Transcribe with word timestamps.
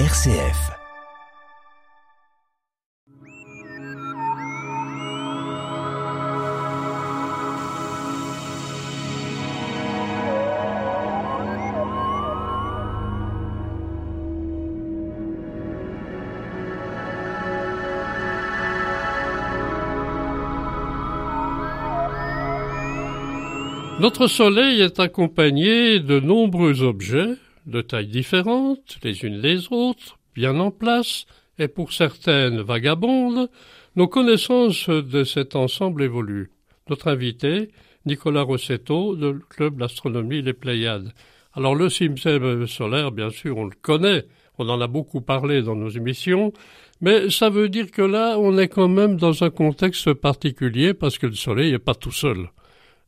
RCF. 0.00 0.72
Notre 24.00 24.26
Soleil 24.26 24.80
est 24.80 24.98
accompagné 24.98 26.00
de 26.00 26.18
nombreux 26.18 26.82
objets, 26.82 27.36
de 27.66 27.80
tailles 27.80 28.08
différentes, 28.08 28.98
les 29.02 29.24
unes 29.24 29.40
les 29.40 29.72
autres, 29.72 30.18
bien 30.34 30.58
en 30.60 30.70
place, 30.70 31.26
et 31.58 31.68
pour 31.68 31.92
certaines 31.92 32.60
vagabondes, 32.60 33.48
nos 33.96 34.08
connaissances 34.08 34.88
de 34.88 35.24
cet 35.24 35.54
ensemble 35.54 36.02
évoluent. 36.02 36.50
Notre 36.90 37.08
invité, 37.08 37.70
Nicolas 38.06 38.42
Rossetto, 38.42 39.16
du 39.16 39.38
club 39.48 39.78
d'astronomie 39.78 40.42
Les 40.42 40.52
Pléiades. 40.52 41.12
Alors 41.54 41.74
le 41.74 41.88
système 41.88 42.66
solaire, 42.66 43.12
bien 43.12 43.30
sûr, 43.30 43.56
on 43.56 43.64
le 43.64 43.76
connaît, 43.80 44.26
on 44.58 44.68
en 44.68 44.80
a 44.80 44.86
beaucoup 44.86 45.20
parlé 45.20 45.62
dans 45.62 45.76
nos 45.76 45.88
émissions, 45.88 46.52
mais 47.00 47.30
ça 47.30 47.50
veut 47.50 47.68
dire 47.68 47.90
que 47.90 48.02
là, 48.02 48.36
on 48.38 48.58
est 48.58 48.68
quand 48.68 48.88
même 48.88 49.16
dans 49.16 49.44
un 49.44 49.50
contexte 49.50 50.12
particulier 50.14 50.94
parce 50.94 51.18
que 51.18 51.26
le 51.26 51.34
Soleil 51.34 51.72
n'est 51.72 51.78
pas 51.78 51.94
tout 51.94 52.12
seul. 52.12 52.48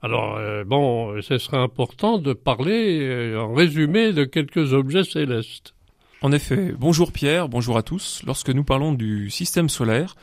Alors, 0.02 0.36
euh, 0.36 0.64
bon, 0.64 1.20
ce 1.22 1.38
serait 1.38 1.56
important 1.56 2.18
de 2.18 2.32
parler 2.32 3.00
euh, 3.00 3.40
en 3.40 3.54
résumé 3.54 4.12
de 4.12 4.24
quelques 4.24 4.72
objets 4.72 5.04
célestes. 5.04 5.74
En 6.22 6.32
effet, 6.32 6.72
bonjour 6.78 7.12
Pierre, 7.12 7.48
bonjour 7.48 7.76
à 7.76 7.82
tous. 7.82 8.22
Lorsque 8.26 8.50
nous 8.50 8.64
parlons 8.64 8.92
du 8.92 9.30
système 9.30 9.68
solaire, 9.68 10.16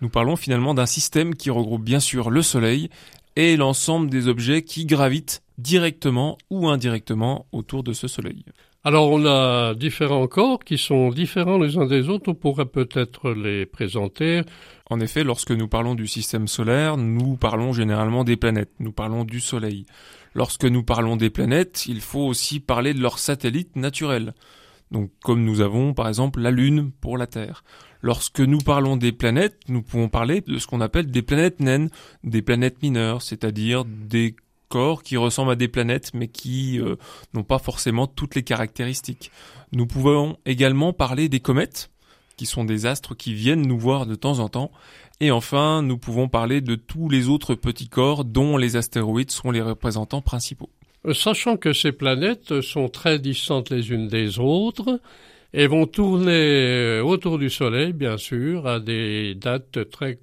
nous 0.00 0.08
parlons 0.08 0.36
finalement 0.36 0.74
d'un 0.74 0.86
système 0.86 1.34
qui 1.34 1.50
regroupe 1.50 1.82
bien 1.82 2.00
sûr 2.00 2.30
le 2.30 2.42
Soleil 2.42 2.88
et 3.36 3.56
l'ensemble 3.56 4.10
des 4.10 4.28
objets 4.28 4.62
qui 4.62 4.86
gravitent 4.86 5.42
directement 5.58 6.38
ou 6.50 6.68
indirectement 6.68 7.46
autour 7.52 7.82
de 7.82 7.92
ce 7.92 8.08
Soleil. 8.08 8.44
Alors 8.84 9.10
on 9.10 9.26
a 9.26 9.74
différents 9.74 10.28
corps 10.28 10.62
qui 10.62 10.78
sont 10.78 11.10
différents 11.10 11.58
les 11.58 11.76
uns 11.78 11.86
des 11.86 12.08
autres, 12.08 12.30
on 12.30 12.34
pourrait 12.34 12.64
peut-être 12.64 13.32
les 13.32 13.66
présenter. 13.66 14.42
En 14.88 15.00
effet, 15.00 15.24
lorsque 15.24 15.50
nous 15.50 15.66
parlons 15.66 15.96
du 15.96 16.06
système 16.06 16.46
solaire, 16.46 16.96
nous 16.96 17.36
parlons 17.36 17.72
généralement 17.72 18.22
des 18.22 18.36
planètes, 18.36 18.70
nous 18.78 18.92
parlons 18.92 19.24
du 19.24 19.40
Soleil. 19.40 19.84
Lorsque 20.32 20.64
nous 20.64 20.84
parlons 20.84 21.16
des 21.16 21.28
planètes, 21.28 21.86
il 21.86 22.00
faut 22.00 22.24
aussi 22.24 22.60
parler 22.60 22.94
de 22.94 23.00
leurs 23.00 23.18
satellites 23.18 23.74
naturels. 23.74 24.32
Donc 24.92 25.10
comme 25.24 25.44
nous 25.44 25.60
avons 25.60 25.92
par 25.92 26.06
exemple 26.06 26.40
la 26.40 26.52
Lune 26.52 26.92
pour 27.00 27.18
la 27.18 27.26
Terre. 27.26 27.64
Lorsque 28.00 28.40
nous 28.40 28.58
parlons 28.58 28.96
des 28.96 29.10
planètes, 29.10 29.58
nous 29.66 29.82
pouvons 29.82 30.08
parler 30.08 30.40
de 30.40 30.56
ce 30.58 30.68
qu'on 30.68 30.80
appelle 30.80 31.10
des 31.10 31.22
planètes 31.22 31.58
naines, 31.58 31.90
des 32.22 32.42
planètes 32.42 32.80
mineures, 32.80 33.22
c'est-à-dire 33.22 33.84
des 33.84 34.36
corps 34.68 35.02
qui 35.02 35.16
ressemblent 35.16 35.52
à 35.52 35.56
des 35.56 35.68
planètes 35.68 36.12
mais 36.14 36.28
qui 36.28 36.80
euh, 36.80 36.96
n'ont 37.34 37.44
pas 37.44 37.58
forcément 37.58 38.06
toutes 38.06 38.34
les 38.34 38.42
caractéristiques. 38.42 39.30
Nous 39.72 39.86
pouvons 39.86 40.36
également 40.46 40.92
parler 40.92 41.28
des 41.28 41.40
comètes, 41.40 41.90
qui 42.36 42.46
sont 42.46 42.64
des 42.64 42.86
astres 42.86 43.14
qui 43.14 43.34
viennent 43.34 43.66
nous 43.66 43.78
voir 43.78 44.06
de 44.06 44.14
temps 44.14 44.38
en 44.38 44.48
temps. 44.48 44.70
Et 45.20 45.30
enfin, 45.30 45.82
nous 45.82 45.98
pouvons 45.98 46.28
parler 46.28 46.60
de 46.60 46.76
tous 46.76 47.08
les 47.08 47.28
autres 47.28 47.54
petits 47.54 47.88
corps 47.88 48.24
dont 48.24 48.56
les 48.56 48.76
astéroïdes 48.76 49.32
sont 49.32 49.50
les 49.50 49.60
représentants 49.60 50.22
principaux. 50.22 50.70
Euh, 51.06 51.12
sachant 51.12 51.56
que 51.56 51.72
ces 51.72 51.92
planètes 51.92 52.60
sont 52.60 52.88
très 52.88 53.18
distantes 53.18 53.70
les 53.70 53.90
unes 53.90 54.08
des 54.08 54.38
autres 54.38 55.00
et 55.52 55.66
vont 55.66 55.86
tourner 55.86 56.32
euh, 56.32 57.02
autour 57.02 57.38
du 57.38 57.50
Soleil, 57.50 57.92
bien 57.92 58.16
sûr, 58.16 58.66
à 58.66 58.80
des 58.80 59.34
dates 59.34 59.90
très 59.90 60.18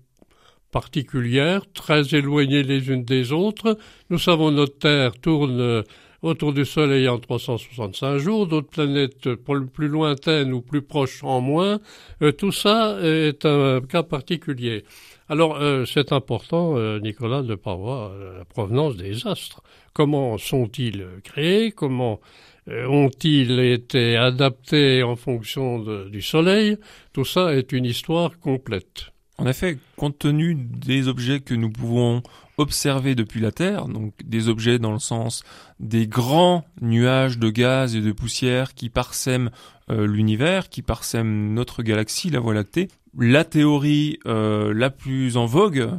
particulières, 0.75 1.61
très 1.73 2.15
éloignées 2.15 2.61
les 2.61 2.89
unes 2.89 3.05
des 3.05 3.31
autres. 3.31 3.77
Nous 4.09 4.19
savons 4.19 4.51
notre 4.51 4.77
Terre 4.77 5.13
tourne 5.13 5.61
euh, 5.61 5.83
autour 6.21 6.51
du 6.51 6.65
Soleil 6.65 7.07
en 7.07 7.17
365 7.17 8.17
jours, 8.17 8.45
d'autres 8.45 8.71
planètes 8.71 9.35
plus 9.73 9.87
lointaines 9.87 10.51
ou 10.51 10.59
plus 10.59 10.81
proches 10.81 11.23
en 11.23 11.39
moins. 11.39 11.79
Euh, 12.21 12.33
tout 12.33 12.51
ça 12.51 12.97
est 13.01 13.45
un 13.45 13.79
cas 13.79 14.03
particulier. 14.03 14.83
Alors, 15.29 15.55
euh, 15.55 15.85
c'est 15.85 16.11
important, 16.11 16.77
Nicolas, 16.99 17.41
de 17.41 17.57
voir 17.63 18.11
la 18.37 18.43
provenance 18.43 18.97
des 18.97 19.25
astres. 19.27 19.61
Comment 19.93 20.37
sont-ils 20.37 21.07
créés? 21.23 21.71
Comment 21.71 22.19
ont-ils 22.67 23.61
été 23.61 24.17
adaptés 24.17 25.03
en 25.03 25.15
fonction 25.15 25.79
du 26.09 26.21
Soleil? 26.21 26.75
Tout 27.13 27.23
ça 27.23 27.55
est 27.55 27.71
une 27.71 27.85
histoire 27.85 28.39
complète. 28.39 29.14
En 29.37 29.47
effet, 29.47 29.77
compte 29.97 30.17
tenu 30.17 30.55
des 30.55 31.07
objets 31.07 31.41
que 31.41 31.53
nous 31.53 31.69
pouvons 31.69 32.23
observer 32.57 33.15
depuis 33.15 33.41
la 33.41 33.51
Terre, 33.51 33.87
donc 33.87 34.13
des 34.23 34.47
objets 34.47 34.79
dans 34.79 34.93
le 34.93 34.99
sens 34.99 35.43
des 35.79 36.07
grands 36.07 36.63
nuages 36.81 37.37
de 37.37 37.49
gaz 37.49 37.95
et 37.95 38.01
de 38.01 38.11
poussière 38.13 38.73
qui 38.73 38.89
parsèment 38.89 39.49
euh, 39.89 40.07
l'univers, 40.07 40.69
qui 40.69 40.81
parsèment 40.81 41.53
notre 41.53 41.83
galaxie, 41.83 42.29
la 42.29 42.39
Voie 42.39 42.53
lactée, 42.53 42.87
la 43.17 43.43
théorie 43.43 44.19
euh, 44.25 44.73
la 44.73 44.89
plus 44.89 45.37
en 45.37 45.45
vogue 45.45 45.89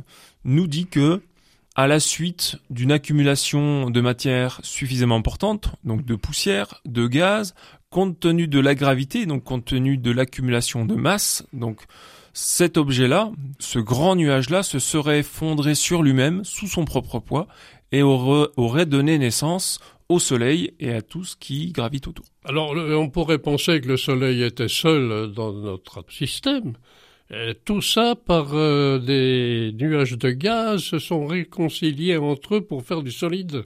nous 0.44 0.66
dit 0.66 0.86
que 0.86 1.22
à 1.74 1.86
la 1.86 2.00
suite 2.00 2.56
d'une 2.70 2.91
accumulation 2.91 3.91
de 3.91 4.00
matière 4.00 4.60
suffisamment 4.62 5.16
importante, 5.16 5.74
donc 5.84 6.06
de 6.06 6.14
poussière, 6.14 6.80
de 6.86 7.06
gaz, 7.06 7.54
compte 7.91 8.18
tenu 8.18 8.48
de 8.48 8.60
la 8.60 8.74
gravité, 8.74 9.26
donc 9.26 9.44
compte 9.44 9.66
tenu 9.66 9.98
de 9.98 10.10
l'accumulation 10.10 10.86
de 10.86 10.94
masse, 10.94 11.47
donc 11.53 11.82
cet 12.38 12.76
objet-là, 12.76 13.32
ce 13.58 13.78
grand 13.78 14.14
nuage-là, 14.14 14.62
se 14.62 14.78
serait 14.78 15.20
effondré 15.20 15.74
sur 15.74 16.02
lui-même, 16.02 16.44
sous 16.44 16.66
son 16.66 16.84
propre 16.84 17.19
poids, 17.19 17.47
et 17.92 18.02
aurait, 18.02 18.84
donné 18.84 19.16
naissance 19.16 19.80
au 20.10 20.19
Soleil 20.19 20.74
et 20.78 20.92
à 20.92 21.00
tout 21.00 21.24
ce 21.24 21.34
qui 21.34 21.72
gravite 21.72 22.08
autour. 22.08 22.26
Alors, 22.44 22.74
on 22.76 23.08
pourrait 23.08 23.38
penser 23.38 23.80
que 23.80 23.88
le 23.88 23.97
Soleil 23.97 24.42
était 24.42 24.69
seul 24.69 25.32
dans 25.32 25.54
notre 25.54 26.04
système. 26.10 26.74
Et 27.30 27.54
tout 27.64 27.80
ça 27.80 28.14
par 28.14 28.50
euh, 28.53 28.98
des 28.98 29.72
nuages 29.72 30.18
de 30.18 30.30
gaz 30.30 30.82
se 30.82 30.98
sont 30.98 31.26
réconciliés 31.26 32.18
entre 32.18 32.56
eux 32.56 32.60
pour 32.60 32.82
faire 32.84 33.03
du 33.03 33.12
solide 33.12 33.64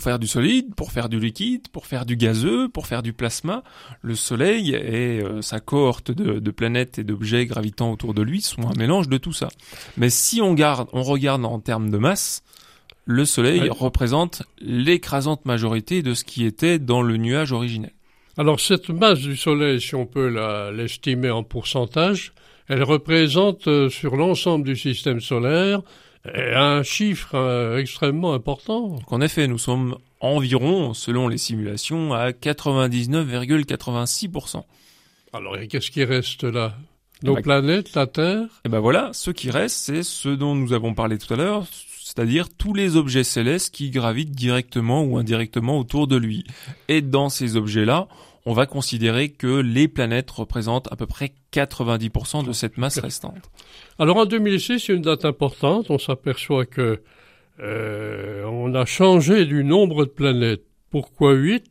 pour 0.00 0.04
faire 0.04 0.18
du 0.18 0.26
solide, 0.26 0.74
pour 0.74 0.92
faire 0.92 1.10
du 1.10 1.20
liquide, 1.20 1.68
pour 1.68 1.86
faire 1.86 2.06
du 2.06 2.16
gazeux, 2.16 2.70
pour 2.70 2.86
faire 2.86 3.02
du 3.02 3.12
plasma. 3.12 3.62
Le 4.00 4.14
Soleil 4.14 4.70
et 4.70 5.20
euh, 5.20 5.42
sa 5.42 5.60
cohorte 5.60 6.10
de, 6.10 6.50
planètes 6.50 6.98
et 6.98 7.04
d'objets 7.04 7.44
gravitant 7.44 7.92
autour 7.92 8.14
de 8.14 8.22
lui 8.22 8.40
sont 8.40 8.66
un 8.66 8.72
mélange 8.78 9.10
de 9.10 9.18
tout 9.18 9.34
ça. 9.34 9.48
Mais 9.98 10.08
si 10.08 10.40
on, 10.40 10.54
garde, 10.54 10.88
on 10.94 11.02
regarde 11.02 11.44
en 11.44 11.60
termes 11.60 11.90
de 11.90 11.98
masse, 11.98 12.42
le 13.04 13.26
Soleil 13.26 13.68
représente 13.68 14.42
l'écrasante 14.58 15.44
majorité 15.44 16.02
de 16.02 16.14
ce 16.14 16.24
qui 16.24 16.46
était 16.46 16.78
dans 16.78 17.02
le 17.02 17.18
nuage 17.18 17.52
originel. 17.52 17.92
Alors 18.38 18.58
cette 18.58 18.88
masse 18.88 19.18
du 19.18 19.36
Soleil, 19.36 19.82
si 19.82 19.94
on 19.96 20.06
peut 20.06 20.28
l'estimer 20.74 21.28
en 21.28 21.42
pourcentage, 21.42 22.32
elle 22.68 22.84
représente 22.84 23.68
euh, 23.68 23.90
sur 23.90 24.16
l'ensemble 24.16 24.64
du 24.64 24.76
système 24.76 25.20
solaire 25.20 25.82
un 26.24 26.82
chiffre 26.82 27.34
euh, 27.34 27.76
extrêmement 27.78 28.32
important. 28.34 28.98
En 29.06 29.20
effet, 29.20 29.46
nous 29.46 29.58
sommes 29.58 29.96
environ, 30.20 30.94
selon 30.94 31.28
les 31.28 31.38
simulations, 31.38 32.12
à 32.12 32.30
99,86%. 32.30 34.64
Alors, 35.32 35.56
qu'est-ce 35.68 35.90
qui 35.90 36.04
reste 36.04 36.44
là? 36.44 36.74
Nos 37.22 37.34
bah, 37.34 37.42
planètes, 37.42 37.94
la 37.94 38.06
Terre? 38.06 38.46
Eh 38.64 38.70
ben 38.70 38.80
voilà, 38.80 39.10
ce 39.12 39.30
qui 39.30 39.50
reste, 39.50 39.76
c'est 39.76 40.02
ce 40.02 40.30
dont 40.30 40.54
nous 40.54 40.72
avons 40.72 40.94
parlé 40.94 41.18
tout 41.18 41.34
à 41.34 41.36
l'heure, 41.36 41.66
c'est-à-dire 42.02 42.48
tous 42.48 42.72
les 42.72 42.96
objets 42.96 43.24
célestes 43.24 43.74
qui 43.74 43.90
gravitent 43.90 44.32
directement 44.32 45.02
ou 45.02 45.18
indirectement 45.18 45.78
autour 45.78 46.06
de 46.06 46.16
lui. 46.16 46.44
Et 46.88 47.02
dans 47.02 47.28
ces 47.28 47.56
objets-là, 47.56 48.08
on 48.46 48.52
va 48.52 48.66
considérer 48.66 49.28
que 49.28 49.60
les 49.60 49.88
planètes 49.88 50.30
représentent 50.30 50.90
à 50.92 50.96
peu 50.96 51.06
près 51.06 51.32
90% 51.52 52.46
de 52.46 52.52
cette 52.52 52.78
masse 52.78 52.98
restante. 52.98 53.50
Alors 53.98 54.16
en 54.16 54.26
2006, 54.26 54.80
c'est 54.80 54.92
une 54.94 55.02
date 55.02 55.24
importante. 55.24 55.90
On 55.90 55.98
s'aperçoit 55.98 56.66
que 56.66 57.02
euh, 57.60 58.44
on 58.44 58.74
a 58.74 58.86
changé 58.86 59.44
du 59.44 59.64
nombre 59.64 60.06
de 60.06 60.10
planètes. 60.10 60.64
Pourquoi 60.90 61.34
8 61.34 61.64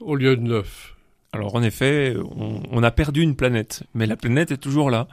au 0.00 0.16
lieu 0.16 0.36
de 0.36 0.42
9 0.42 0.90
alors 1.34 1.56
en 1.56 1.64
effet, 1.64 2.14
on, 2.70 2.82
a 2.84 2.92
perdu 2.92 3.20
une 3.20 3.34
planète, 3.34 3.82
mais 3.92 4.06
la 4.06 4.14
planète 4.14 4.52
est 4.52 4.56
toujours 4.56 4.88
là. 4.88 5.08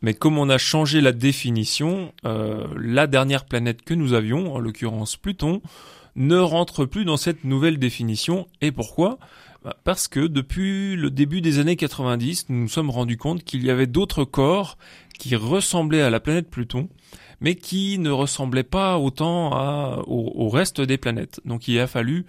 Mais 0.00 0.14
comme 0.14 0.38
on 0.38 0.48
a 0.48 0.56
changé 0.56 1.02
la 1.02 1.12
définition, 1.12 2.14
euh, 2.24 2.66
la 2.80 3.06
dernière 3.06 3.44
planète 3.44 3.82
que 3.82 3.92
nous 3.92 4.14
avions, 4.14 4.54
en 4.54 4.58
l'occurrence 4.58 5.18
Pluton, 5.18 5.60
ne 6.14 6.38
rentre 6.38 6.86
plus 6.86 7.04
dans 7.04 7.18
cette 7.18 7.44
nouvelle 7.44 7.78
définition. 7.78 8.46
Et 8.62 8.72
pourquoi? 8.72 9.18
Parce 9.84 10.08
que 10.08 10.20
depuis 10.20 10.96
le 10.96 11.10
début 11.10 11.40
des 11.40 11.58
années 11.58 11.76
90, 11.76 12.46
nous 12.48 12.62
nous 12.62 12.68
sommes 12.68 12.90
rendus 12.90 13.16
compte 13.16 13.42
qu'il 13.42 13.64
y 13.64 13.70
avait 13.70 13.86
d'autres 13.86 14.24
corps 14.24 14.78
qui 15.18 15.34
ressemblaient 15.34 16.02
à 16.02 16.10
la 16.10 16.20
planète 16.20 16.50
Pluton, 16.50 16.88
mais 17.40 17.54
qui 17.54 17.98
ne 17.98 18.10
ressemblaient 18.10 18.62
pas 18.62 18.98
autant 18.98 20.02
au, 20.06 20.48
reste 20.48 20.80
des 20.80 20.98
planètes. 20.98 21.40
Donc 21.44 21.68
il 21.68 21.78
a 21.80 21.86
fallu 21.86 22.26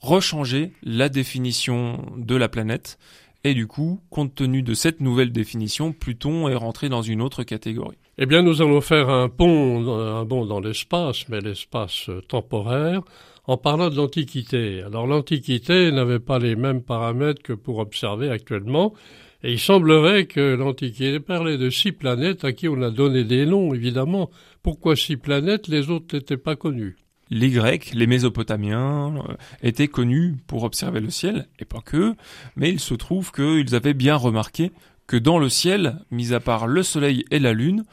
rechanger 0.00 0.72
la 0.82 1.08
définition 1.08 2.12
de 2.16 2.36
la 2.36 2.48
planète 2.48 2.98
Et 3.42 3.54
du 3.54 3.66
coup, 3.66 4.00
compte 4.10 4.34
tenu 4.34 4.62
de 4.62 4.74
cette 4.74 5.00
nouvelle 5.00 5.32
définition, 5.32 5.92
Pluton 5.92 6.48
est 6.48 6.54
rentré 6.54 6.88
dans 6.88 7.02
une 7.02 7.20
autre 7.20 7.42
catégorie. 7.42 7.98
Eh 8.16 8.26
bien, 8.26 8.42
nous 8.42 8.62
allons 8.62 8.80
faire 8.80 9.10
un 9.10 9.28
pont, 9.28 10.24
bond 10.24 10.46
dans 10.46 10.60
l'espace, 10.60 11.28
mais 11.28 11.40
l'espace 11.40 12.10
temporaire, 12.28 13.02
en 13.46 13.56
parlant 13.56 13.90
de 13.90 13.96
l'Antiquité. 13.96 14.82
Alors, 14.82 15.06
l'Antiquité 15.06 15.92
n'avait 15.92 16.18
pas 16.18 16.38
les 16.38 16.56
mêmes 16.56 16.82
paramètres 16.82 17.42
que 17.42 17.52
pour 17.52 17.78
observer 17.78 18.30
actuellement, 18.30 18.94
et 19.42 19.52
il 19.52 19.60
semblerait 19.60 20.26
que 20.26 20.54
l'Antiquité 20.54 21.20
parlait 21.20 21.58
de 21.58 21.68
six 21.68 21.92
planètes 21.92 22.44
à 22.44 22.52
qui 22.52 22.68
on 22.68 22.80
a 22.80 22.90
donné 22.90 23.24
des 23.24 23.44
noms, 23.44 23.74
évidemment. 23.74 24.30
Pourquoi 24.62 24.96
six 24.96 25.18
planètes 25.18 25.68
Les 25.68 25.90
autres 25.90 26.16
n'étaient 26.16 26.38
pas 26.38 26.56
connus 26.56 26.96
les 27.30 27.50
Grecs, 27.50 27.92
les 27.94 28.06
Mésopotamiens 28.06 29.14
euh, 29.16 29.34
étaient 29.62 29.88
connus 29.88 30.36
pour 30.46 30.64
observer 30.64 31.00
le 31.00 31.10
ciel, 31.10 31.48
et 31.58 31.64
pas 31.64 31.80
que, 31.80 32.14
mais 32.56 32.70
il 32.70 32.80
se 32.80 32.94
trouve 32.94 33.32
qu'ils 33.32 33.74
avaient 33.74 33.94
bien 33.94 34.16
remarqué 34.16 34.72
que 35.06 35.16
dans 35.16 35.38
le 35.38 35.48
ciel, 35.48 35.98
mis 36.10 36.32
à 36.32 36.40
part 36.40 36.66
le 36.66 36.82
Soleil 36.82 37.24
et 37.30 37.38
la 37.38 37.52
Lune, 37.52 37.84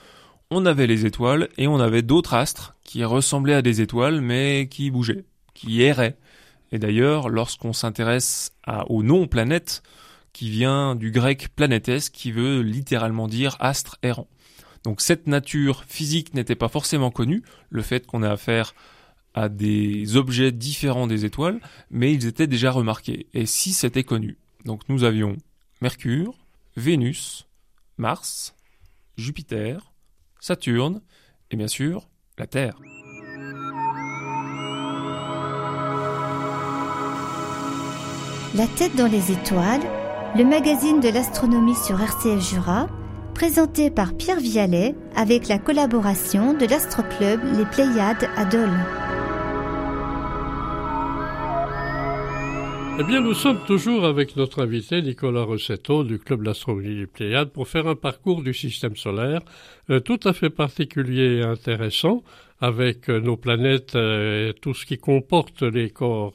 on 0.50 0.66
avait 0.66 0.88
les 0.88 1.06
étoiles 1.06 1.50
et 1.58 1.68
on 1.68 1.80
avait 1.80 2.02
d'autres 2.02 2.34
astres 2.34 2.76
qui 2.84 3.04
ressemblaient 3.04 3.54
à 3.54 3.62
des 3.62 3.82
étoiles 3.82 4.22
mais 4.22 4.68
qui 4.70 4.92
bougeaient, 4.92 5.26
qui 5.62 5.82
erraient. 5.84 6.18
Et 6.72 6.80
d'ailleurs, 6.80 7.30
lorsqu'on 7.30 7.74
s'intéresse 7.74 8.54
au 8.88 9.04
nom 9.04 9.28
planète, 9.28 9.84
qui 10.34 10.50
vient 10.50 10.96
du 10.96 11.12
grec 11.12 11.50
planétes, 11.56 12.10
qui 12.10 12.32
veut 12.32 12.62
littéralement 12.62 13.28
dire 13.28 13.58
astre 13.60 13.98
errant. 14.02 14.28
Donc 14.84 15.02
cette 15.02 15.28
nature 15.28 15.84
physique 15.84 16.34
n'était 16.34 16.56
pas 16.56 16.70
forcément 16.70 17.12
connue, 17.12 17.44
le 17.70 17.82
fait 17.82 18.08
qu'on 18.08 18.24
ait 18.24 18.28
affaire 18.28 18.74
à 19.34 19.50
des 19.50 20.16
objets 20.16 20.52
différents 20.52 21.08
des 21.08 21.26
étoiles, 21.26 21.60
mais 21.90 22.14
ils 22.14 22.26
étaient 22.26 22.48
déjà 22.48 22.72
remarqués. 22.72 23.28
Et 23.34 23.46
si 23.46 23.74
c'était 23.74 24.04
connu? 24.04 24.38
Donc 24.66 24.82
nous 24.90 25.04
avions 25.04 25.38
Mercure, 25.82 26.34
Vénus, 26.76 27.46
Mars, 27.98 28.56
Jupiter, 29.18 29.92
Saturne 30.40 31.02
et 31.52 31.56
bien 31.58 31.68
sûr 31.68 32.08
la 32.38 32.48
Terre. 32.48 32.80
La 38.54 38.68
tête 38.68 38.98
dans 38.98 39.08
les 39.08 39.32
étoiles, 39.32 39.80
le 40.36 40.44
magazine 40.44 41.00
de 41.00 41.08
l'astronomie 41.08 41.76
sur 41.76 42.02
RCF 42.02 42.50
Jura, 42.50 42.90
présenté 43.34 43.90
par 43.90 44.14
Pierre 44.18 44.42
Vialet 44.42 44.94
avec 45.16 45.48
la 45.48 45.58
collaboration 45.58 46.54
de 46.54 46.66
l'Astroclub 46.66 47.40
Les 47.56 47.64
Pléiades 47.64 48.30
à 48.36 48.44
Dole. 48.44 48.78
Eh 53.00 53.04
bien, 53.06 53.22
nous 53.22 53.34
sommes 53.34 53.64
toujours 53.66 54.04
avec 54.04 54.36
notre 54.36 54.62
invité 54.62 55.02
Nicolas 55.02 55.44
Rossetto 55.44 56.04
du 56.04 56.20
Club 56.20 56.44
d'astronomie 56.44 56.98
des 56.98 57.08
Pléiades 57.08 57.52
pour 57.52 57.70
faire 57.70 57.88
un 57.88 57.96
parcours 57.96 58.44
du 58.44 58.54
système 58.54 58.98
solaire 58.98 59.40
euh, 59.90 60.02
tout 60.02 60.20
à 60.26 60.34
fait 60.34 60.50
particulier 60.50 61.38
et 61.38 61.44
intéressant 61.44 62.22
avec 62.60 63.10
euh, 63.10 63.22
nos 63.22 63.38
planètes 63.38 63.96
euh, 63.96 64.50
et 64.50 64.54
tout 64.54 64.74
ce 64.74 64.86
qui 64.86 64.98
comporte 64.98 65.64
les 65.64 65.90
corps 65.90 66.34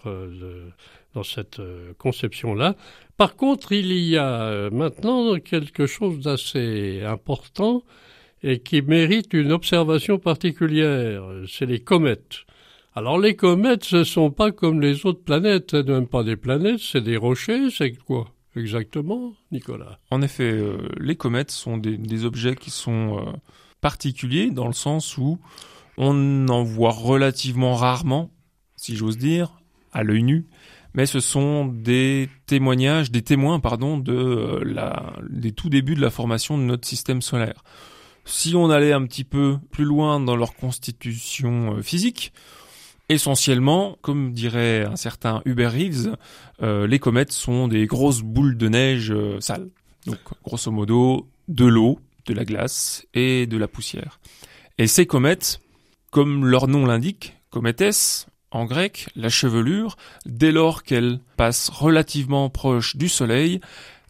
dans 1.17 1.25
cette 1.25 1.61
conception-là. 1.99 2.77
Par 3.17 3.35
contre, 3.37 3.73
il 3.73 3.93
y 3.93 4.17
a 4.17 4.71
maintenant 4.71 5.39
quelque 5.41 5.87
chose 5.87 6.21
d'assez 6.21 7.03
important 7.03 7.83
et 8.43 8.61
qui 8.61 8.83
mérite 8.83 9.33
une 9.33 9.51
observation 9.51 10.19
particulière, 10.19 11.25
c'est 11.49 11.67
les 11.67 11.81
comètes. 11.81 12.45
Alors 12.95 13.19
les 13.19 13.37
comètes, 13.37 13.85
ce 13.85 14.05
sont 14.05 14.31
pas 14.31 14.53
comme 14.53 14.81
les 14.81 15.05
autres 15.05 15.23
planètes, 15.23 15.73
ce 15.73 15.83
même 15.83 16.07
pas 16.07 16.23
des 16.23 16.37
planètes, 16.37 16.81
c'est 16.81 17.03
des 17.03 17.17
rochers, 17.17 17.71
c'est 17.71 17.93
quoi 17.93 18.29
exactement, 18.57 19.35
Nicolas? 19.53 19.99
En 20.11 20.23
effet, 20.23 20.51
euh, 20.51 20.79
les 20.99 21.17
comètes 21.17 21.51
sont 21.51 21.77
des, 21.77 22.25
objets 22.25 22.55
qui 22.55 22.71
sont 22.71 23.19
euh, 23.19 23.33
particuliers 23.81 24.51
dans 24.51 24.67
le 24.67 24.73
sens 24.73 25.19
où 25.19 25.39
on 25.99 26.49
en 26.49 26.63
voit 26.63 26.93
relativement 26.93 27.75
rarement, 27.75 28.31
si 28.77 28.97
j'ose 28.97 29.19
dire, 29.19 29.61
à 29.93 30.03
l'œil 30.03 30.23
nu, 30.23 30.47
mais 30.97 31.07
ce 31.07 31.21
sont 31.21 31.67
des 31.67 32.29
témoignages, 32.47 33.13
des 33.13 33.23
témoins, 33.23 33.61
pardon, 33.61 33.97
de 33.99 34.13
euh, 34.13 34.65
la, 34.65 35.13
des 35.31 35.53
tout 35.53 35.69
débuts 35.69 35.95
de 35.95 36.01
la 36.01 36.11
formation 36.11 36.59
de 36.59 36.65
notre 36.65 36.89
système 36.89 37.23
solaire. 37.23 37.63
Si 38.25 38.57
on 38.57 38.71
allait 38.71 38.93
un 38.93 39.07
petit 39.07 39.23
peu 39.23 39.59
plus 39.71 39.85
loin 39.85 40.19
dans 40.19 40.35
leur 40.35 40.55
constitution 40.57 41.81
physique, 41.81 42.33
Essentiellement, 43.09 43.99
comme 44.03 44.33
dirait 44.33 44.85
un 44.85 44.97
certain 44.97 45.41
Hubert 45.45 45.71
Reeves, 45.71 46.17
euh, 46.63 46.89
les 46.89 46.99
comètes 46.99 47.31
sont 47.31 47.69
des 47.69 47.87
grosses 47.87 48.23
boules 48.23 48.57
de 48.57 48.69
neige 48.69 49.13
euh, 49.13 49.41
sales. 49.41 49.69
Donc, 50.07 50.19
grosso 50.43 50.73
modo, 50.73 51.29
de 51.47 51.67
l'eau, 51.67 52.01
de 52.27 52.35
la 52.35 52.45
glace 52.45 53.07
et 53.15 53.47
de 53.47 53.57
la 53.57 53.69
poussière. 53.69 54.19
Et 54.79 54.89
ces 54.89 55.07
comètes, 55.07 55.61
comme 56.11 56.47
leur 56.47 56.67
nom 56.67 56.85
l'indique, 56.85 57.37
cométès, 57.51 58.27
en 58.51 58.65
grec, 58.65 59.09
la 59.17 59.29
chevelure, 59.29 59.97
dès 60.25 60.53
lors 60.53 60.83
qu'elle 60.83 61.21
passe 61.37 61.69
relativement 61.69 62.49
proche 62.49 62.97
du 62.97 63.09
Soleil, 63.09 63.61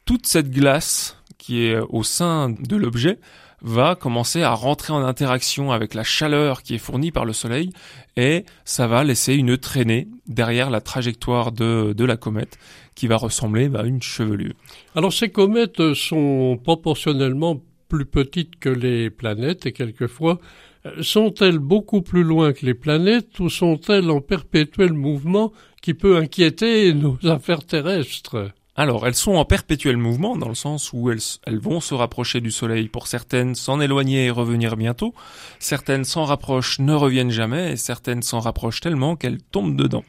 toute 0.04 0.26
cette 0.26 0.50
glace 0.50 1.16
qui 1.38 1.64
est 1.64 1.78
au 1.88 2.02
sein 2.02 2.50
de 2.50 2.76
l'objet 2.76 3.18
va 3.62 3.94
commencer 3.94 4.42
à 4.42 4.52
rentrer 4.52 4.92
en 4.92 5.02
interaction 5.02 5.72
avec 5.72 5.94
la 5.94 6.04
chaleur 6.04 6.62
qui 6.62 6.74
est 6.74 6.78
fournie 6.78 7.10
par 7.10 7.24
le 7.24 7.32
Soleil 7.32 7.72
et 8.16 8.44
ça 8.64 8.86
va 8.86 9.02
laisser 9.02 9.34
une 9.34 9.56
traînée 9.56 10.08
derrière 10.26 10.70
la 10.70 10.80
trajectoire 10.80 11.52
de, 11.52 11.94
de 11.96 12.04
la 12.04 12.16
comète 12.16 12.58
qui 12.94 13.06
va 13.06 13.16
ressembler 13.16 13.70
à 13.74 13.82
une 13.82 14.02
chevelure. 14.02 14.54
Alors 14.94 15.12
ces 15.12 15.30
comètes 15.30 15.94
sont 15.94 16.60
proportionnellement 16.62 17.60
plus 17.88 18.06
petites 18.06 18.58
que 18.58 18.68
les 18.68 19.10
planètes 19.10 19.66
et 19.66 19.72
quelquefois 19.72 20.40
euh, 20.86 21.02
sont-elles 21.02 21.58
beaucoup 21.58 22.02
plus 22.02 22.22
loin 22.22 22.52
que 22.52 22.66
les 22.66 22.74
planètes 22.74 23.38
ou 23.40 23.48
sont-elles 23.48 24.10
en 24.10 24.20
perpétuel 24.20 24.92
mouvement 24.92 25.52
qui 25.82 25.94
peut 25.94 26.16
inquiéter 26.16 26.92
nos 26.94 27.18
affaires 27.24 27.64
terrestres? 27.64 28.50
Alors, 28.78 29.06
elles 29.06 29.14
sont 29.14 29.36
en 29.36 29.46
perpétuel 29.46 29.96
mouvement, 29.96 30.36
dans 30.36 30.50
le 30.50 30.54
sens 30.54 30.92
où 30.92 31.10
elles, 31.10 31.58
vont 31.58 31.80
se 31.80 31.94
rapprocher 31.94 32.42
du 32.42 32.50
Soleil 32.50 32.88
pour 32.88 33.06
certaines, 33.06 33.54
s'en 33.54 33.80
éloigner 33.80 34.26
et 34.26 34.30
revenir 34.30 34.76
bientôt. 34.76 35.14
Certaines 35.58 36.04
s'en 36.04 36.24
rapprochent, 36.24 36.78
ne 36.78 36.92
reviennent 36.92 37.30
jamais, 37.30 37.72
et 37.72 37.76
certaines 37.76 38.20
s'en 38.20 38.38
rapprochent 38.38 38.82
tellement 38.82 39.16
qu'elles 39.16 39.40
tombent 39.40 39.76
dedans. 39.76 40.04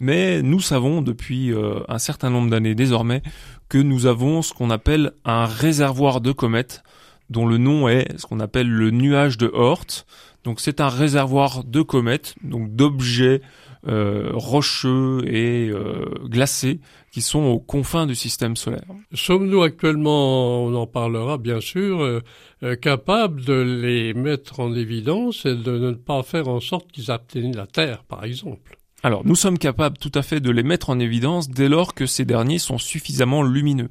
Mais 0.00 0.40
nous 0.40 0.60
savons 0.60 1.02
depuis 1.02 1.52
euh, 1.52 1.80
un 1.88 1.98
certain 1.98 2.30
nombre 2.30 2.48
d'années 2.48 2.74
désormais 2.74 3.22
que 3.70 3.78
nous 3.78 4.04
avons 4.04 4.42
ce 4.42 4.52
qu'on 4.52 4.68
appelle 4.68 5.12
un 5.24 5.46
réservoir 5.46 6.20
de 6.20 6.32
comètes, 6.32 6.82
dont 7.30 7.46
le 7.46 7.56
nom 7.56 7.88
est 7.88 8.18
ce 8.18 8.26
qu'on 8.26 8.40
appelle 8.40 8.68
le 8.68 8.90
nuage 8.90 9.38
de 9.38 9.46
Oort. 9.46 10.04
Donc 10.44 10.60
c'est 10.60 10.80
un 10.80 10.88
réservoir 10.88 11.64
de 11.64 11.80
comètes, 11.80 12.34
donc 12.42 12.74
d'objets 12.74 13.40
euh, 13.86 14.30
rocheux 14.34 15.22
et 15.26 15.68
euh, 15.68 16.04
glacés 16.24 16.80
qui 17.12 17.22
sont 17.22 17.44
aux 17.44 17.60
confins 17.60 18.06
du 18.06 18.14
système 18.14 18.56
solaire. 18.56 18.84
Sommes-nous 19.14 19.62
actuellement, 19.62 20.64
on 20.64 20.74
en 20.74 20.86
parlera 20.86 21.38
bien 21.38 21.60
sûr, 21.60 22.02
euh, 22.02 22.20
euh, 22.62 22.76
capables 22.76 23.44
de 23.44 23.54
les 23.54 24.14
mettre 24.14 24.60
en 24.60 24.74
évidence 24.74 25.46
et 25.46 25.54
de 25.54 25.78
ne 25.78 25.92
pas 25.92 26.22
faire 26.22 26.48
en 26.48 26.60
sorte 26.60 26.90
qu'ils 26.90 27.10
atteignent 27.10 27.54
la 27.56 27.66
Terre, 27.66 28.02
par 28.04 28.24
exemple? 28.24 28.79
Alors, 29.02 29.22
nous 29.24 29.34
sommes 29.34 29.58
capables 29.58 29.96
tout 29.96 30.12
à 30.14 30.22
fait 30.22 30.40
de 30.40 30.50
les 30.50 30.62
mettre 30.62 30.90
en 30.90 30.98
évidence 30.98 31.48
dès 31.48 31.68
lors 31.68 31.94
que 31.94 32.04
ces 32.04 32.26
derniers 32.26 32.58
sont 32.58 32.76
suffisamment 32.76 33.42
lumineux. 33.42 33.88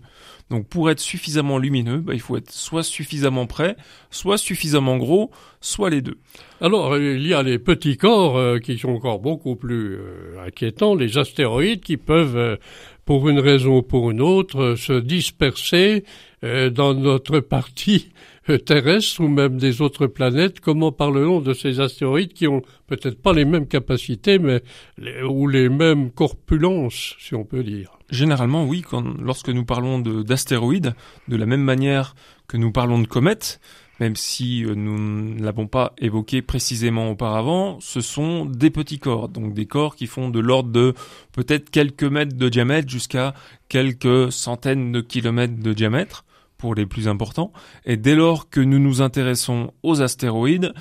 Donc, 0.52 0.68
pour 0.68 0.90
être 0.90 1.00
suffisamment 1.00 1.58
lumineux, 1.58 1.98
bah, 1.98 2.14
il 2.14 2.20
faut 2.20 2.38
être 2.38 2.52
soit 2.52 2.84
suffisamment 2.84 3.48
près, 3.48 3.76
soit 4.12 4.38
suffisamment 4.38 4.98
gros, 4.98 5.32
soit 5.62 5.90
les 5.90 6.02
deux. 6.02 6.18
Alors, 6.62 6.98
il 6.98 7.26
y 7.26 7.34
a 7.34 7.42
les 7.42 7.58
petits 7.58 7.98
corps 7.98 8.38
euh, 8.38 8.60
qui 8.60 8.78
sont 8.78 8.90
encore 8.90 9.20
beaucoup 9.20 9.56
plus 9.56 10.00
inquiétants, 10.44 10.96
les 10.96 11.18
astéroïdes 11.18 11.82
qui 11.82 11.98
peuvent 11.98 12.58
pour 13.10 13.28
une 13.28 13.40
raison 13.40 13.78
ou 13.78 13.82
pour 13.82 14.12
une 14.12 14.22
autre, 14.22 14.76
se 14.76 14.94
disperser 14.94 16.04
euh, 16.44 16.70
dans 16.70 16.94
notre 16.94 17.40
partie 17.40 18.12
euh, 18.50 18.58
terrestre 18.58 19.22
ou 19.22 19.28
même 19.28 19.58
des 19.58 19.82
autres 19.82 20.08
planètes. 20.08 20.60
Comment 20.60 20.92
parlons 20.92 21.42
de 21.42 21.54
ces 21.54 21.80
astéroïdes 21.80 22.34
qui 22.34 22.48
ont 22.48 22.62
peut-être 22.88 23.22
pas 23.22 23.34
les 23.34 23.46
mêmes 23.46 23.68
capacités, 23.68 24.40
mais 24.40 24.62
ou 25.28 25.48
les 25.48 25.70
mêmes 25.70 26.12
corpulences, 26.12 27.16
si 27.20 27.36
on 27.36 27.44
peut 27.44 27.64
dire? 27.64 27.98
Généralement, 28.10 28.66
oui. 28.66 28.82
Quand, 28.82 29.04
lorsque 29.22 29.50
nous 29.50 29.66
parlons 29.66 30.00
d'astéroïdes, 30.00 30.96
de 31.28 31.36
la 31.36 31.46
même 31.46 31.64
manière 31.64 32.16
que 32.48 32.58
nous 32.58 32.72
parlons 32.72 33.00
de 33.00 33.08
comètes, 33.08 33.60
même 34.00 34.16
si 34.16 34.64
euh, 34.64 34.76
nous 34.76 34.98
ne 34.98 35.44
l'avons 35.44 35.68
pas 35.68 35.94
évoqué 35.98 36.42
précisément 36.42 37.10
auparavant, 37.10 37.80
ce 37.82 38.02
sont 38.02 38.46
des 38.46 38.70
petits 38.70 39.00
corps, 39.00 39.30
donc 39.30 39.54
des 39.54 39.66
corps 39.66 39.96
qui 39.96 40.08
font 40.08 40.30
de 40.30 40.40
l'ordre 40.40 40.72
de 40.72 40.94
peut-être 41.34 41.70
quelques 41.70 42.04
mètres 42.04 42.36
de 42.36 42.50
diamètre 42.50 42.90
jusqu'à 42.90 43.34
quelques 43.68 44.32
centaines 44.32 44.92
de 44.92 45.02
kilomètres 45.02 45.62
de 45.62 45.74
diamètre 45.74 46.24
pour 46.60 46.76
les 46.76 46.86
plus 46.86 47.08
importants. 47.08 47.52
Et 47.86 47.98
dès 47.98 48.14
lors 48.14 48.50
que 48.50 48.60
nous 48.60 48.78
nous 48.78 49.02
intéressons 49.02 49.74
aux 49.82 50.04
astéroïdes, 50.04 50.74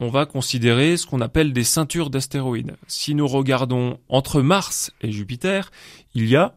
on 0.00 0.08
va 0.08 0.24
considérer 0.24 0.96
ce 0.96 1.06
qu'on 1.06 1.20
appelle 1.20 1.52
des 1.52 1.64
ceintures 1.64 2.08
d'astéroïdes. 2.08 2.76
Si 2.86 3.14
nous 3.14 3.26
regardons 3.26 3.98
entre 4.08 4.40
Mars 4.40 4.92
et 5.02 5.12
Jupiter, 5.12 5.70
il 6.14 6.26
y 6.26 6.36
a 6.36 6.56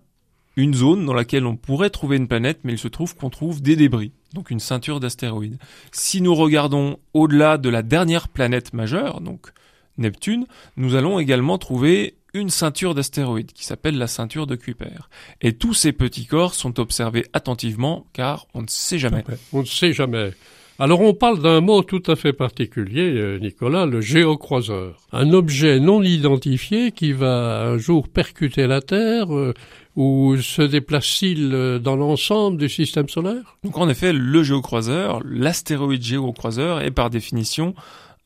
une 0.56 0.74
zone 0.74 1.06
dans 1.06 1.14
laquelle 1.14 1.46
on 1.46 1.58
pourrait 1.58 1.90
trouver 1.90 2.18
une 2.18 2.28
planète, 2.28 2.60
mais 2.64 2.74
il 2.74 2.80
se 2.80 2.88
trouve 2.88 3.16
qu'on 3.16 3.30
trouve 3.30 3.62
des 3.62 3.76
débris, 3.76 4.12
donc 4.34 4.50
une 4.52 4.60
ceinture 4.60 5.00
d'astéroïdes. 5.00 5.60
Si 5.92 6.22
nous 6.22 6.34
regardons 6.34 6.98
au-delà 7.14 7.58
de 7.58 7.70
la 7.70 7.82
dernière 7.82 8.28
planète 8.28 8.74
majeure, 8.74 9.22
donc 9.22 9.52
Neptune, 9.98 10.46
nous 10.76 10.96
allons 10.96 11.20
également 11.20 11.58
trouver 11.58 12.16
une 12.34 12.50
ceinture 12.50 12.96
d'astéroïdes 12.96 13.52
qui 13.52 13.66
s'appelle 13.66 13.98
la 13.98 14.08
ceinture 14.08 14.48
de 14.48 14.56
Kuiper. 14.56 15.10
Et 15.42 15.54
tous 15.54 15.74
ces 15.74 15.92
petits 15.92 16.26
corps 16.26 16.54
sont 16.54 16.80
observés 16.80 17.26
attentivement 17.34 18.06
car 18.14 18.48
on 18.54 18.62
ne 18.62 18.68
sait 18.68 19.00
jamais. 19.00 19.24
On 19.54 19.62
ne 19.62 19.66
sait 19.66 19.94
jamais. 19.94 20.32
Alors 20.80 21.02
on 21.02 21.16
parle 21.16 21.42
d'un 21.42 21.60
mot 21.60 21.82
tout 21.82 22.04
à 22.06 22.16
fait 22.16 22.34
particulier, 22.34 23.12
euh, 23.16 23.40
Nicolas, 23.40 23.88
le 23.88 24.00
géocroiseur. 24.00 25.00
Un 25.12 25.34
objet 25.34 25.80
non 25.80 26.04
identifié 26.04 26.92
qui 26.92 27.14
va 27.14 27.64
un 27.64 27.80
jour 27.80 28.08
percuter 28.08 28.68
la 28.68 28.82
Terre 28.82 29.36
euh, 29.36 29.56
ou 29.96 30.38
se 30.38 30.62
déplace-t-il 30.62 31.52
euh, 31.52 31.80
dans 31.80 31.96
l'ensemble 31.96 32.58
du 32.58 32.70
système 32.70 33.10
solaire? 33.10 33.58
Donc 33.64 33.76
en 33.80 33.90
effet, 33.90 34.14
le 34.14 34.44
géocroiseur, 34.44 35.20
l'astéroïde 35.26 36.04
géocroiseur 36.04 36.82
est 36.82 36.92
par 36.92 37.10
définition 37.10 37.74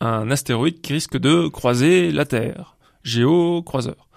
un 0.02 0.30
astéroïde 0.30 0.82
qui 0.82 0.92
risque 0.92 1.18
de 1.18 1.48
croiser 1.48 2.12
la 2.12 2.26
Terre. 2.26 2.76
Géocroiseur. 3.04 4.08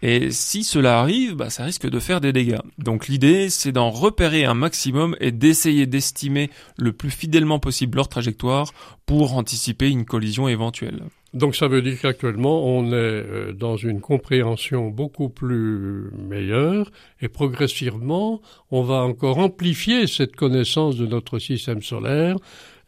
Et 0.00 0.30
si 0.30 0.62
cela 0.62 1.00
arrive, 1.00 1.34
bah, 1.34 1.50
ça 1.50 1.64
risque 1.64 1.88
de 1.88 1.98
faire 1.98 2.20
des 2.20 2.32
dégâts. 2.32 2.60
Donc 2.78 3.08
l'idée, 3.08 3.50
c'est 3.50 3.72
d'en 3.72 3.90
repérer 3.90 4.44
un 4.44 4.54
maximum 4.54 5.16
et 5.20 5.32
d'essayer 5.32 5.86
d'estimer 5.86 6.50
le 6.76 6.92
plus 6.92 7.10
fidèlement 7.10 7.58
possible 7.58 7.96
leur 7.96 8.08
trajectoire 8.08 8.72
pour 9.06 9.36
anticiper 9.36 9.90
une 9.90 10.04
collision 10.04 10.46
éventuelle. 10.46 11.02
Donc 11.34 11.56
ça 11.56 11.68
veut 11.68 11.82
dire 11.82 11.98
qu'actuellement, 12.00 12.64
on 12.64 12.86
est 12.86 12.94
euh, 12.94 13.52
dans 13.52 13.76
une 13.76 14.00
compréhension 14.00 14.88
beaucoup 14.88 15.28
plus 15.28 16.10
meilleure 16.16 16.90
et 17.20 17.28
progressivement, 17.28 18.40
on 18.70 18.82
va 18.82 19.02
encore 19.02 19.38
amplifier 19.38 20.06
cette 20.06 20.36
connaissance 20.36 20.96
de 20.96 21.06
notre 21.06 21.38
système 21.38 21.82
solaire 21.82 22.36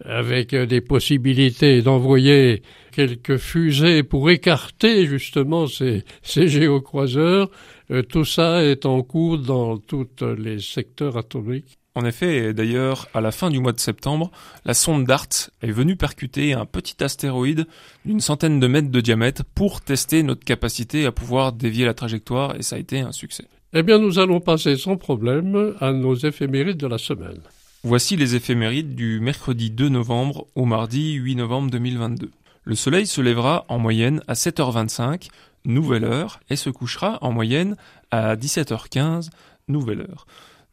avec 0.04 0.54
euh, 0.54 0.66
des 0.66 0.80
possibilités 0.80 1.82
d'envoyer 1.82 2.62
quelques 2.92 3.36
fusées 3.36 4.02
pour 4.02 4.30
écarter 4.30 5.06
justement 5.06 5.66
ces, 5.66 6.04
ces 6.22 6.48
géocroiseurs. 6.48 7.50
Euh, 7.90 8.02
tout 8.02 8.24
ça 8.24 8.62
est 8.64 8.86
en 8.86 9.02
cours 9.02 9.38
dans 9.38 9.78
tous 9.78 10.08
les 10.38 10.58
secteurs 10.58 11.16
atomiques. 11.16 11.78
En 11.96 12.04
effet, 12.04 12.54
d'ailleurs, 12.54 13.08
à 13.14 13.20
la 13.20 13.32
fin 13.32 13.50
du 13.50 13.58
mois 13.58 13.72
de 13.72 13.80
septembre, 13.80 14.30
la 14.64 14.74
sonde 14.74 15.04
DART 15.04 15.50
est 15.60 15.72
venue 15.72 15.96
percuter 15.96 16.52
un 16.52 16.64
petit 16.64 17.02
astéroïde 17.02 17.66
d'une 18.04 18.20
centaine 18.20 18.60
de 18.60 18.66
mètres 18.68 18.90
de 18.90 19.00
diamètre 19.00 19.42
pour 19.44 19.80
tester 19.80 20.22
notre 20.22 20.44
capacité 20.44 21.04
à 21.04 21.12
pouvoir 21.12 21.52
dévier 21.52 21.84
la 21.84 21.94
trajectoire 21.94 22.54
et 22.56 22.62
ça 22.62 22.76
a 22.76 22.78
été 22.78 23.00
un 23.00 23.10
succès. 23.10 23.44
Eh 23.72 23.82
bien, 23.82 23.98
nous 23.98 24.20
allons 24.20 24.40
passer 24.40 24.76
sans 24.76 24.96
problème 24.96 25.74
à 25.80 25.92
nos 25.92 26.14
éphémérides 26.14 26.76
de 26.76 26.86
la 26.86 26.98
semaine. 26.98 27.40
Voici 27.82 28.14
les 28.16 28.34
éphémérides 28.34 28.94
du 28.94 29.20
mercredi 29.20 29.70
2 29.70 29.88
novembre 29.88 30.46
au 30.54 30.66
mardi 30.66 31.14
8 31.14 31.36
novembre 31.36 31.70
2022. 31.70 32.30
Le 32.62 32.74
soleil 32.74 33.06
se 33.06 33.22
lèvera 33.22 33.64
en 33.68 33.78
moyenne 33.78 34.22
à 34.28 34.34
7h25, 34.34 35.28
nouvelle 35.64 36.04
heure, 36.04 36.40
et 36.50 36.56
se 36.56 36.68
couchera 36.68 37.18
en 37.22 37.32
moyenne 37.32 37.76
à 38.10 38.36
17h15, 38.36 39.30
nouvelle 39.68 40.02
heure. 40.02 40.26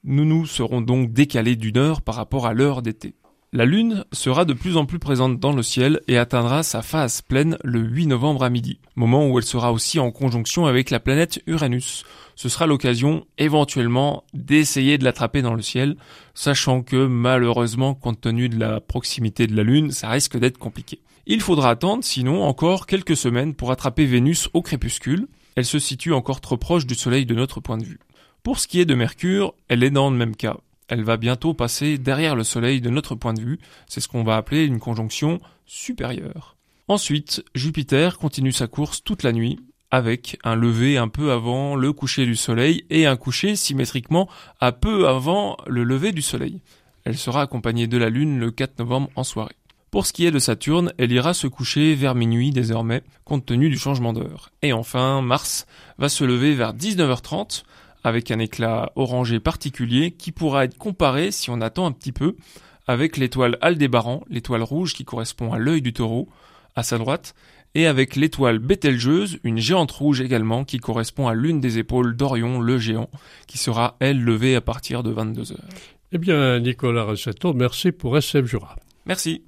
Nous 0.04 0.26
nous 0.26 0.46
serons 0.46 0.82
donc 0.82 1.14
décalés 1.14 1.56
d'une 1.56 1.78
heure 1.78 2.02
par 2.02 2.16
rapport 2.16 2.46
à 2.46 2.54
l'heure 2.54 2.82
d'été. 2.82 3.16
La 3.54 3.66
Lune 3.66 4.04
sera 4.12 4.44
de 4.44 4.52
plus 4.52 4.76
en 4.76 4.86
plus 4.86 5.00
présente 5.00 5.40
dans 5.40 5.54
le 5.54 5.64
ciel 5.64 6.02
et 6.10 6.18
atteindra 6.18 6.64
sa 6.64 6.82
phase 6.82 7.22
pleine 7.22 7.58
le 7.64 7.80
8 7.80 8.08
novembre 8.08 8.44
à 8.44 8.50
midi, 8.50 8.82
moment 8.98 9.26
où 9.26 9.40
elle 9.40 9.46
sera 9.46 9.72
aussi 9.72 10.00
en 10.00 10.12
conjonction 10.12 10.66
avec 10.66 10.90
la 10.90 11.00
planète 11.00 11.42
Uranus. 11.48 12.04
Ce 12.36 12.50
sera 12.50 12.68
l'occasion 12.68 13.26
éventuellement 13.38 14.26
d'essayer 14.34 14.98
de 14.98 15.06
l'attraper 15.06 15.42
dans 15.42 15.54
le 15.54 15.62
ciel, 15.62 15.96
sachant 16.34 16.82
que 16.82 17.08
malheureusement, 17.08 17.96
compte 17.96 18.20
tenu 18.20 18.50
de 18.50 18.60
la 18.60 18.82
proximité 18.82 19.48
de 19.48 19.56
la 19.56 19.64
Lune, 19.64 19.92
ça 19.92 20.10
risque 20.10 20.38
d'être 20.38 20.58
compliqué. 20.58 21.00
Il 21.26 21.40
faudra 21.40 21.70
attendre 21.70 22.04
sinon 22.04 22.44
encore 22.44 22.86
quelques 22.86 23.16
semaines 23.16 23.56
pour 23.56 23.72
attraper 23.72 24.06
Vénus 24.06 24.50
au 24.54 24.62
crépuscule. 24.62 25.26
Elle 25.56 25.66
se 25.66 25.80
situe 25.80 26.12
encore 26.12 26.42
trop 26.42 26.58
proche 26.58 26.86
du 26.86 26.96
Soleil 26.96 27.26
de 27.26 27.34
notre 27.34 27.62
point 27.62 27.78
de 27.78 27.86
vue. 27.86 28.00
Pour 28.44 28.60
ce 28.60 28.68
qui 28.68 28.82
est 28.82 28.86
de 28.86 28.94
Mercure, 28.94 29.54
elle 29.70 29.84
est 29.84 29.90
dans 29.90 30.10
le 30.10 30.18
même 30.18 30.36
cas 30.36 30.58
elle 30.88 31.04
va 31.04 31.18
bientôt 31.18 31.54
passer 31.54 31.98
derrière 31.98 32.36
le 32.36 32.44
Soleil 32.44 32.82
de 32.82 32.90
notre 32.90 33.16
point 33.16 33.34
de 33.34 33.42
vue, 33.42 33.60
c'est 33.88 34.02
ce 34.02 34.08
qu'on 34.08 34.24
va 34.24 34.38
appeler 34.38 34.66
une 34.66 34.80
conjonction 34.80 35.40
supérieure. 35.66 36.56
Ensuite, 36.88 37.44
Jupiter 37.54 38.18
continue 38.18 38.54
sa 38.54 38.68
course 38.68 39.04
toute 39.04 39.24
la 39.24 39.34
nuit, 39.34 39.60
avec 39.92 40.38
un 40.44 40.56
lever 40.56 40.98
un 40.98 41.08
peu 41.08 41.32
avant 41.32 41.76
le 41.76 41.94
coucher 41.94 42.26
du 42.26 42.36
Soleil 42.36 42.86
et 42.90 43.06
un 43.06 43.18
coucher 43.18 43.56
symétriquement 43.56 44.30
à 44.60 44.72
peu 44.72 45.08
avant 45.08 45.58
le 45.68 45.84
lever 45.84 46.12
du 46.12 46.22
Soleil. 46.22 46.62
Elle 47.04 47.18
sera 47.18 47.42
accompagnée 47.42 47.88
de 47.88 47.98
la 47.98 48.10
Lune 48.10 48.40
le 48.40 48.52
4 48.52 48.80
novembre 48.80 49.10
en 49.16 49.24
soirée. 49.24 49.56
Pour 49.92 50.06
ce 50.06 50.12
qui 50.12 50.26
est 50.26 50.32
de 50.32 50.40
Saturne, 50.40 50.92
elle 50.98 51.14
ira 51.14 51.34
se 51.34 51.48
coucher 51.48 51.96
vers 51.96 52.16
minuit 52.16 52.52
désormais, 52.52 53.04
compte 53.24 53.46
tenu 53.46 53.70
du 53.70 53.78
changement 53.78 54.12
d'heure. 54.12 54.52
Et 54.62 54.74
enfin, 54.74 55.22
Mars 55.22 55.66
va 55.98 56.10
se 56.10 56.26
lever 56.26 56.54
vers 56.54 56.74
19h30, 56.74 57.64
avec 58.04 58.32
un 58.32 58.40
éclat 58.40 58.92
orangé 58.96 59.40
particulier 59.40 60.12
qui 60.12 60.32
pourra 60.32 60.66
être 60.66 60.78
comparé, 60.78 61.32
si 61.32 61.50
on 61.50 61.62
attend 61.62 61.86
un 61.86 61.92
petit 61.92 62.12
peu, 62.12 62.36
avec 62.88 63.18
l'étoile 63.18 63.58
Aldébaran, 63.62 64.24
l'étoile 64.30 64.64
rouge 64.64 64.94
qui 64.94 65.06
correspond 65.06 65.52
à 65.54 65.58
l'œil 65.58 65.82
du 65.82 65.94
taureau, 65.94 66.30
à 66.76 66.84
sa 66.84 66.98
droite, 66.98 67.36
et 67.76 67.86
avec 67.86 68.16
l'étoile 68.16 68.60
Bételgeuse, 68.60 69.40
une 69.44 69.60
géante 69.60 69.92
rouge 69.92 70.22
également 70.22 70.64
qui 70.64 70.80
correspond 70.80 71.28
à 71.28 71.36
l'une 71.36 71.60
des 71.60 71.78
épaules 71.78 72.16
d'Orion, 72.16 72.60
le 72.60 72.78
géant, 72.78 73.10
qui 73.46 73.58
sera, 73.58 73.98
elle, 74.00 74.24
levée 74.24 74.56
à 74.56 74.62
partir 74.62 75.04
de 75.04 75.12
22 75.12 75.52
heures. 75.52 75.60
Eh 76.12 76.18
bien, 76.18 76.60
Nicolas 76.60 77.04
Rossetto, 77.04 77.54
merci 77.54 77.92
pour 77.92 78.18
SF 78.18 78.46
Jura. 78.46 78.78
Merci. 79.06 79.44